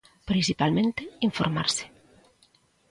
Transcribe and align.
Principalmente, 0.29 1.01
informarse. 1.29 1.85